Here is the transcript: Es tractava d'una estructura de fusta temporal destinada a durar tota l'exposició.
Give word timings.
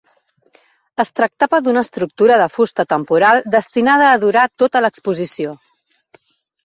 Es 1.03 1.11
tractava 1.19 1.59
d'una 1.67 1.83
estructura 1.87 2.39
de 2.43 2.47
fusta 2.55 2.87
temporal 2.95 3.43
destinada 3.57 4.09
a 4.15 4.19
durar 4.25 4.47
tota 4.63 4.83
l'exposició. 4.87 5.55